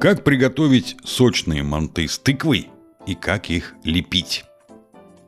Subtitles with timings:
[0.00, 2.68] Как приготовить сочные манты с тыквой
[3.06, 4.46] и как их лепить?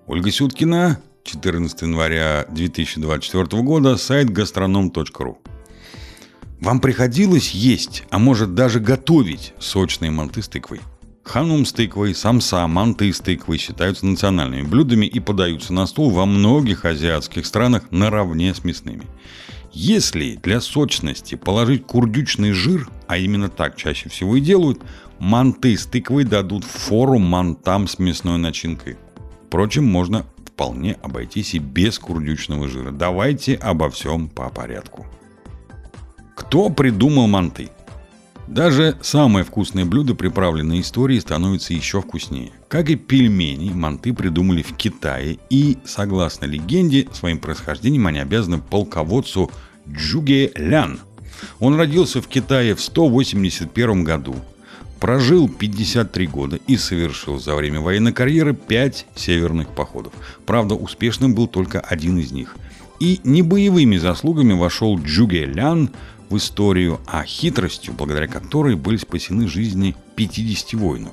[0.06, 5.36] Ольга Сюткина, 14 января 2024 года, сайт gastronom.ru
[6.58, 10.80] Вам приходилось есть, а может даже готовить сочные манты с тыквой?
[11.22, 16.24] Ханум с тыквой, самса, манты с тыквой считаются национальными блюдами и подаются на стол во
[16.24, 19.04] многих азиатских странах наравне с мясными.
[19.72, 24.82] Если для сочности положить курдючный жир, а именно так чаще всего и делают,
[25.18, 28.98] манты с тыквой дадут фору мантам с мясной начинкой.
[29.46, 32.90] Впрочем, можно вполне обойтись и без курдючного жира.
[32.90, 35.06] Давайте обо всем по порядку.
[36.36, 37.70] Кто придумал манты?
[38.48, 42.50] Даже самое вкусное блюдо, приправленное историей, становится еще вкуснее.
[42.68, 49.50] Как и пельмени, манты придумали в Китае, и, согласно легенде, своим происхождением они обязаны полководцу
[49.88, 51.00] Джуге Лян.
[51.60, 54.34] Он родился в Китае в 181 году,
[55.00, 60.12] прожил 53 года и совершил за время военной карьеры 5 северных походов.
[60.46, 62.56] Правда, успешным был только один из них.
[63.00, 65.90] И не боевыми заслугами вошел Джуге Лян
[66.32, 71.12] в историю, а хитростью, благодаря которой были спасены жизни 50 воинов.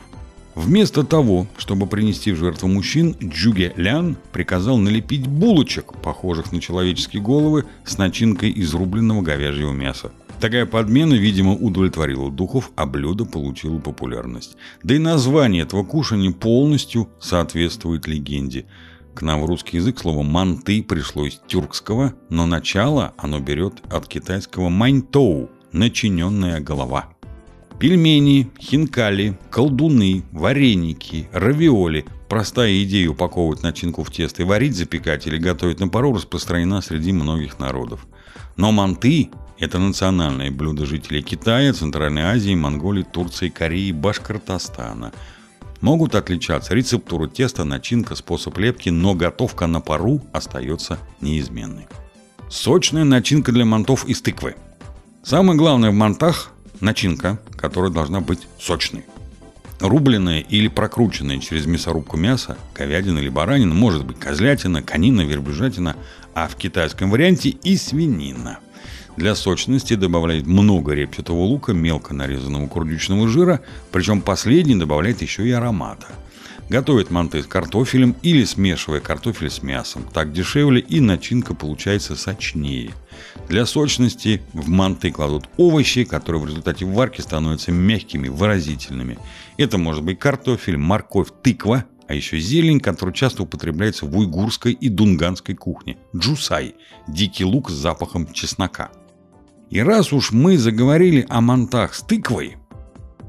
[0.56, 7.22] Вместо того, чтобы принести в жертву мужчин, Джуге Лян приказал налепить булочек, похожих на человеческие
[7.22, 10.12] головы, с начинкой из рубленного говяжьего мяса.
[10.40, 14.56] Такая подмена, видимо, удовлетворила духов, а блюдо получило популярность.
[14.84, 18.66] Да и название этого кушания полностью соответствует легенде–
[19.14, 24.08] к нам в русский язык слово «манты» пришло из тюркского, но начало оно берет от
[24.08, 27.10] китайского «маньтоу»– начиненная голова.
[27.80, 35.38] Пельмени, хинкали, колдуны, вареники, равиоли– простая идея упаковывать начинку в тесто и варить, запекать или
[35.38, 38.06] готовить на пару распространена среди многих народов.
[38.58, 45.12] Но манты– это национальное блюдо жителей Китая, Центральной Азии, Монголии, Турции, Кореи, Башкортостана–
[45.82, 51.88] могут отличаться рецептура теста, начинка, способ лепки, но готовка на пару остается неизменной.
[52.50, 54.56] Сочная начинка для мантов из тыквы.
[55.24, 59.04] Самое главное в мантах– начинка, которая должна быть сочной.
[59.80, 65.96] Рубленное или прокрученное через мясорубку мясо, говядина или баранина, может быть козлятина, конина, верблюжатина,
[66.34, 68.60] а в китайском варианте и свинина–
[69.20, 73.60] для сочности добавляет много репчатого лука, мелко нарезанного курдючного жира,
[73.92, 76.08] причем последний добавляет еще и аромата.
[76.70, 80.06] Готовят манты с картофелем или смешивая картофель с мясом.
[80.14, 82.92] Так дешевле и начинка получается сочнее.
[83.50, 89.20] Для сочности в манты кладут овощи, которые в результате варки становятся мягкими, выразительными.
[89.58, 94.88] Это может быть картофель, морковь, тыква, а еще зелень, которая часто употребляется в уйгурской и
[94.88, 95.98] дунганской кухне.
[96.16, 96.76] Джусай–
[97.08, 98.92] дикий лук с запахом чеснока.
[99.70, 102.58] И раз уж мы заговорили о мантах с тыквой,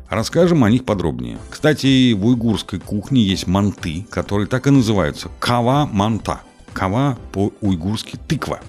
[0.08, 1.36] расскажем о них подробнее.
[1.50, 6.40] Кстати, в уйгурской кухне есть манты, которые так и называются– кава-манта.
[6.72, 8.60] Кава по-уйгурски– тыква.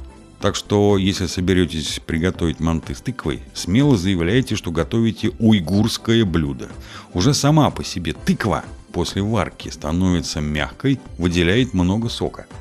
[0.42, 6.68] Так что, если соберетесь приготовить манты с тыквой, смело заявляйте, что готовите уйгурское блюдо.
[7.14, 12.48] Уже сама по себе тыква после варки становится мягкой, выделяет много сока–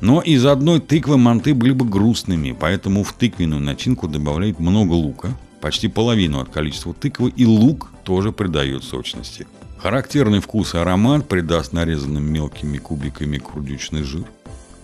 [0.00, 5.36] но из одной тыквы манты были бы грустными, поэтому в тыквенную начинку добавляют много лука,
[5.60, 9.46] почти половину от количества тыквы, и лук тоже придает сочности.
[9.78, 14.24] Характерный вкус и аромат придаст нарезанным мелкими кубиками курдючный жир.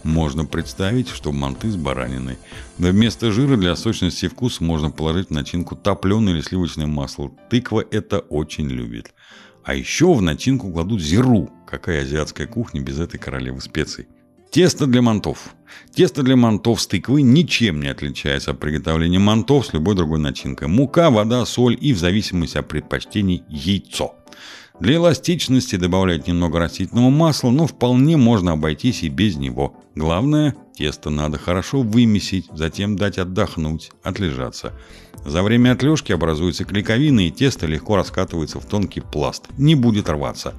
[0.03, 2.39] Можно представить, что манты с бараниной.
[2.79, 7.31] Но вместо жира для сочности и вкуса можно положить в начинку топленое или сливочное масло.
[7.51, 9.15] Тыква это очень любит.
[9.65, 11.51] А еще в начинку кладут зиру.
[11.67, 14.09] Какая азиатская кухня без этой королевы специй?
[14.53, 15.55] Тесто для мантов.
[15.95, 20.69] Тесто для мантов с тыквы ничем не отличается от приготовления мантов с любой другой начинкой.
[20.69, 24.15] Мука, вода, соль и в зависимости от предпочтений яйцо.
[24.79, 29.75] Для эластичности добавлять немного растительного масла, но вполне можно обойтись и без него.
[29.95, 34.75] Главное, тесто надо хорошо вымесить, затем дать отдохнуть, отлежаться.
[35.25, 40.53] За время отлежки образуется клейковина и тесто легко раскатывается в тонкий пласт, не будет рваться.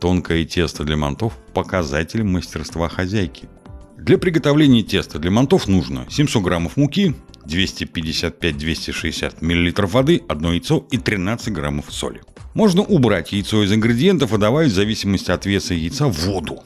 [0.00, 3.48] Тонкое тесто для мантов– показатель мастерства хозяйки.
[3.96, 7.14] Для приготовления теста для мантов нужно 700 граммов муки,
[7.46, 12.20] 255-260 мл воды, одно яйцо и 13 граммов соли.
[12.54, 16.62] Можно убрать яйцо из ингредиентов и добавить в зависимости от веса яйца воду.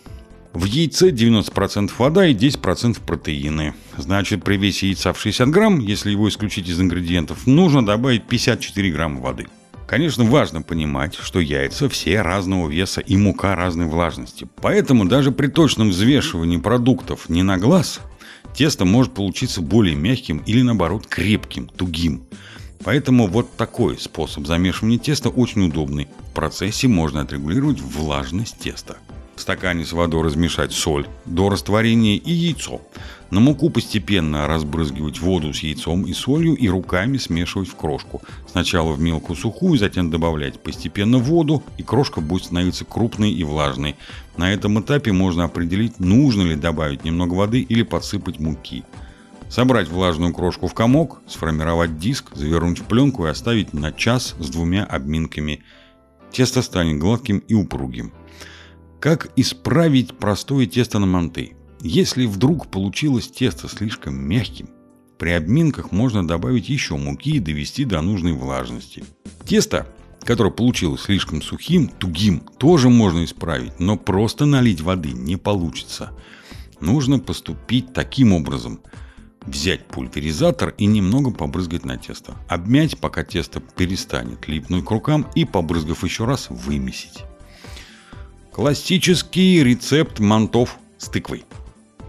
[0.52, 3.74] В яйце 90% вода и 10% протеины.
[3.96, 8.90] Значит, при весе яйца в 60 грамм, если его исключить из ингредиентов, нужно добавить 54
[8.90, 9.46] грамма воды.
[9.90, 14.46] Конечно, важно понимать, что яйца все разного веса и мука разной влажности.
[14.62, 17.98] Поэтому даже при точном взвешивании продуктов не на глаз,
[18.54, 22.22] тесто может получиться более мягким или наоборот крепким, тугим.
[22.84, 26.06] Поэтому вот такой способ замешивания теста очень удобный.
[26.31, 28.96] В процессе можно отрегулировать влажность теста.
[29.40, 32.82] В стакане с водой размешать соль до растворения и яйцо.
[33.31, 38.20] На муку постепенно разбрызгивать воду с яйцом и солью и руками смешивать в крошку.
[38.46, 43.96] Сначала в мелкую сухую, затем добавлять постепенно воду, и крошка будет становиться крупной и влажной.
[44.37, 48.84] На этом этапе можно определить, нужно ли добавить немного воды или подсыпать муки.
[49.48, 54.50] Собрать влажную крошку в комок, сформировать диск, завернуть в пленку и оставить на час с
[54.50, 55.62] двумя обминками.
[56.31, 58.12] Тесто станет гладким и упругим.
[59.00, 61.55] Как исправить простое тесто на манты?
[61.81, 64.69] Если вдруг получилось тесто слишком мягким,
[65.19, 69.02] при обминках можно добавить еще муки и довести до нужной влажности.
[69.47, 69.87] Тесто,
[70.23, 76.11] которое получилось слишком сухим, тугим, тоже можно исправить, но просто налить воды не получится.
[76.81, 78.81] Нужно поступить таким образом.
[79.47, 82.35] Взять пульверизатор и немного побрызгать на тесто.
[82.49, 87.25] Обмять, пока тесто перестанет липнуть к рукам и, побрызгав еще раз, вымесить.
[88.52, 91.44] Классический рецепт мантов с тыквой.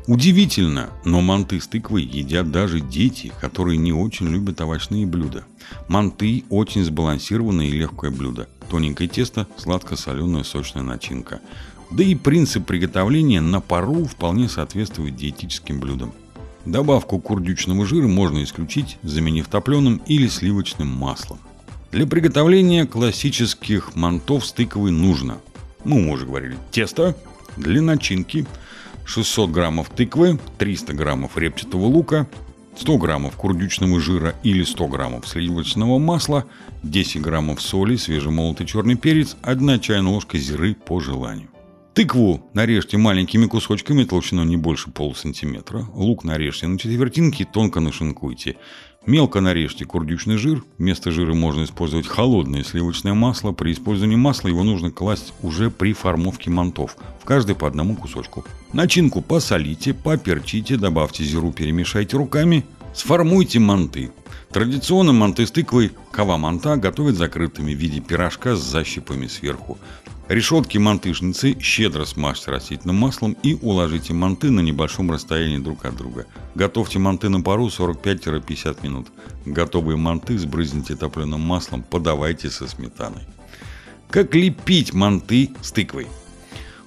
[0.08, 5.46] Удивительно, но манты с тыквой едят даже дети, которые не очень любят овощные блюда.
[5.88, 8.50] Манты– очень сбалансированное и легкое блюдо.
[8.72, 11.42] Тоненькое тесто, сладко-соленая сочная начинка.
[11.92, 16.12] Да и принцип приготовления на пару вполне соответствует диетическим блюдам.
[16.66, 21.38] Добавку курдючного жира можно исключить, заменив топленым или сливочным маслом.
[21.92, 25.38] Для приготовления классических мантов с тыквой нужно–
[25.84, 27.16] ну, мы уже говорили, тесто
[27.58, 28.46] для начинки,
[29.06, 32.28] 600 граммов тыквы, 300 граммов репчатого лука,
[32.78, 36.46] 100 граммов курдючного жира или 100 граммов сливочного масла,
[36.84, 41.50] 10 граммов соли, свежемолотый черный перец, 1 чайная ложка зиры по желанию.
[41.94, 45.86] Тыкву нарежьте маленькими кусочками толщиной не больше полусантиметра.
[45.94, 48.56] Лук нарежьте на четвертинки, тонко нашинкуйте.
[49.06, 50.64] Мелко нарежьте курдючный жир.
[50.78, 53.52] Вместо жира можно использовать холодное сливочное масло.
[53.52, 56.96] При использовании масла его нужно класть уже при формовке мантов.
[57.20, 58.46] В каждый по одному кусочку.
[58.72, 62.64] Начинку посолите, поперчите, добавьте зиру, перемешайте руками.
[62.94, 64.12] Сформуйте манты.
[64.52, 69.78] Традиционно манты с тыквой кава-манта готовят закрытыми в виде пирожка с защипами сверху.
[70.32, 76.26] Решетки мантышницы щедро смажьте растительным маслом и уложите манты на небольшом расстоянии друг от друга.
[76.56, 79.08] Готовьте манты на пару 45-50 минут.
[79.46, 83.24] Готовые манты сбрызните топленым маслом, подавайте со сметаной.
[84.10, 86.08] Как лепить манты с тыквой?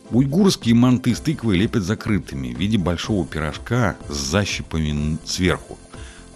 [0.08, 5.76] Уйгурские манты с тыквой лепят закрытыми в виде большого пирожка с защипами сверху.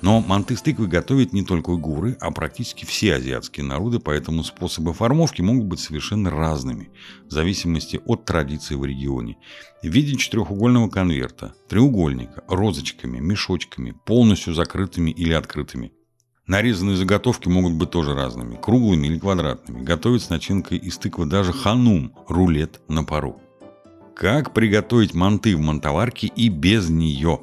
[0.01, 4.93] Но манты с тыквой готовят не только уйгуры, а практически все азиатские народы, поэтому способы
[4.93, 6.91] формовки могут быть совершенно разными,
[7.27, 9.37] в зависимости от традиции в регионе.
[9.83, 15.93] В виде четырехугольного конверта, треугольника, розочками, мешочками, полностью закрытыми или открытыми.
[16.47, 19.83] Нарезанные заготовки могут быть тоже разными, круглыми или квадратными.
[19.85, 23.39] Готовить с начинкой из тыквы даже ханум, рулет на пару.
[24.17, 27.41] Как приготовить манты в мантоварке и без нее?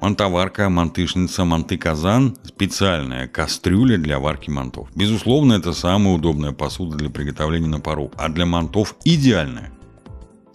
[0.00, 4.88] Мантоварка, мантышница, манты-казан– специальная кастрюля для варки мантов.
[4.94, 9.72] Безусловно, это самая удобная посуда для приготовления на пару, а для мантов идеальная.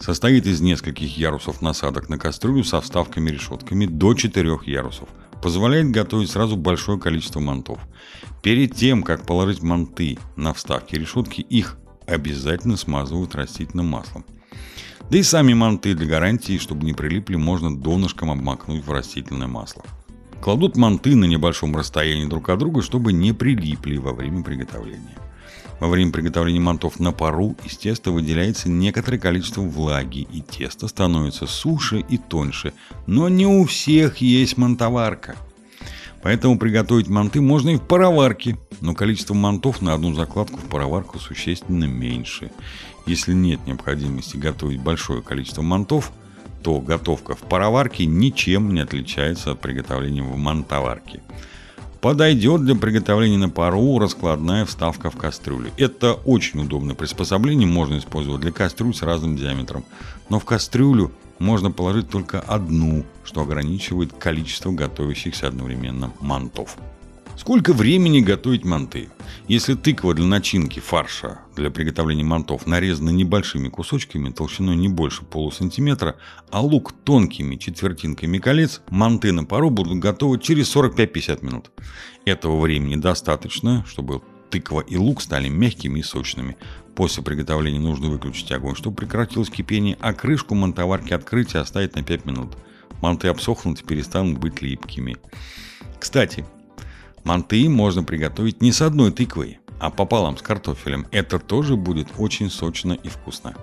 [0.00, 5.10] Состоит из нескольких ярусов насадок на кастрюлю со вставками-решетками до 4 ярусов.
[5.42, 7.78] Позволяет готовить сразу большое количество мантов.
[8.42, 11.76] Перед тем, как положить манты на вставки решетки, их
[12.06, 14.24] обязательно смазывают растительным маслом.
[15.10, 19.84] Да и сами манты для гарантии, чтобы не прилипли, можно донышком обмакнуть в растительное масло.
[20.40, 25.16] Кладут манты на небольшом расстоянии друг от друга, чтобы не прилипли во время приготовления.
[25.80, 31.46] Во время приготовления мантов на пару из теста выделяется некоторое количество влаги, и тесто становится
[31.46, 32.72] суше и тоньше.
[33.06, 35.36] Но не у всех есть мантоварка.
[36.22, 41.18] Поэтому приготовить манты можно и в пароварке, но количество мантов на одну закладку в пароварку
[41.18, 42.50] существенно меньше.
[43.06, 46.12] Если нет необходимости готовить большое количество мантов,
[46.62, 51.20] то готовка в пароварке ничем не отличается от приготовления в мантоварке.
[52.00, 55.70] Подойдет для приготовления на пару раскладная вставка в кастрюлю.
[55.76, 59.84] Это очень удобное приспособление, можно использовать для кастрюль с разным диаметром.
[60.28, 66.76] Но в кастрюлю можно положить только одну, что ограничивает количество готовящихся одновременно мантов.
[67.36, 69.08] Сколько времени готовить манты?
[69.46, 76.16] Если тыква для начинки фарша для приготовления мантов нарезана небольшими кусочками толщиной не больше полусантиметра,
[76.50, 81.70] а лук тонкими четвертинками колец, манты на пару будут готовы через 45-50 минут.
[82.24, 86.56] Этого времени достаточно, чтобы тыква и лук стали мягкими и сочными.
[86.94, 92.02] После приготовления нужно выключить огонь, чтобы прекратилось кипение, а крышку мантоварки открыть и оставить на
[92.02, 92.56] 5 минут.
[93.02, 95.18] Манты обсохнут и перестанут быть липкими.
[96.00, 96.46] Кстати,
[97.24, 101.06] Манты можно приготовить не с одной тыквой, а пополам с картофелем.
[101.10, 103.54] Это тоже будет очень сочно и вкусно.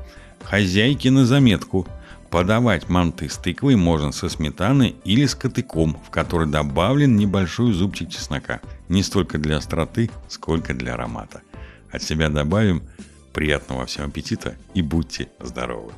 [0.43, 1.87] Хозяйки на заметку.
[2.31, 8.09] Подавать манты с тыквой можно со сметаной или с котыком, в который добавлен небольшой зубчик
[8.09, 8.61] чеснока.
[8.87, 11.41] Не столько для остроты, сколько для аромата.
[11.91, 12.83] От себя добавим
[13.33, 15.91] приятного всем аппетита и будьте здоровы!